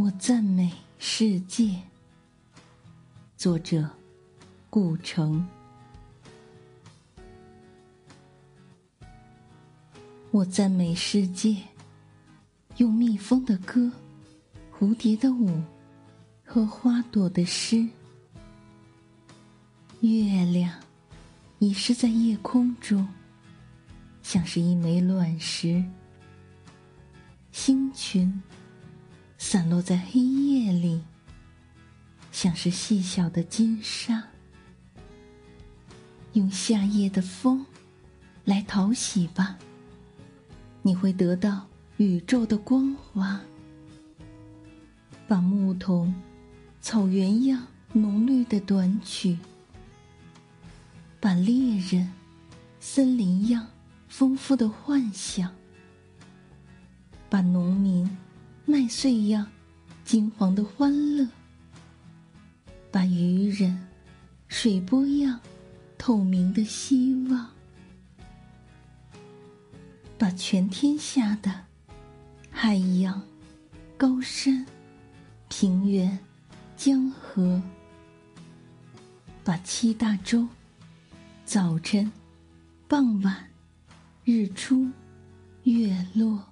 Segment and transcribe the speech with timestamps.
[0.00, 1.74] 我赞美世界。
[3.36, 3.90] 作者：
[4.70, 5.44] 顾城。
[10.30, 11.56] 我赞美世界，
[12.76, 13.90] 用蜜蜂的歌、
[14.72, 15.60] 蝴蝶的舞
[16.44, 17.84] 和花朵的诗。
[20.02, 20.72] 月亮
[21.58, 23.04] 已是在夜空中，
[24.22, 25.84] 像是一枚卵石。
[27.50, 28.40] 星群。
[29.38, 31.00] 散落在黑夜里，
[32.32, 34.24] 像是细小的金沙。
[36.32, 37.64] 用夏夜的风
[38.44, 39.56] 来讨喜吧，
[40.82, 41.66] 你会得到
[41.96, 43.40] 宇宙的光华。
[45.26, 46.14] 把牧童
[46.80, 49.38] 草原样浓绿的短曲，
[51.20, 52.12] 把猎人
[52.80, 53.66] 森林样
[54.08, 55.54] 丰富的幻想，
[57.30, 58.18] 把农民。
[58.70, 59.46] 麦穗样
[60.04, 61.26] 金黄的欢乐，
[62.90, 63.88] 把渔人
[64.46, 65.40] 水波样
[65.96, 67.48] 透明的希望，
[70.18, 71.64] 把全天下的
[72.50, 73.22] 海洋、
[73.96, 74.66] 高山、
[75.48, 76.18] 平原、
[76.76, 77.62] 江河，
[79.42, 80.46] 把七大洲、
[81.46, 82.12] 早晨、
[82.86, 83.48] 傍晚、
[84.24, 84.90] 日出、
[85.62, 86.47] 月落。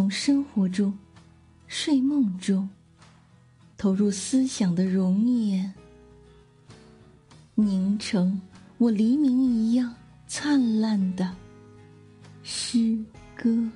[0.00, 0.98] 从生活中、
[1.68, 2.66] 睡梦中，
[3.76, 5.74] 投入思想的容颜，
[7.54, 8.40] 凝成
[8.78, 9.94] 我黎明一样
[10.26, 11.36] 灿烂的
[12.42, 12.98] 诗
[13.36, 13.68] 歌。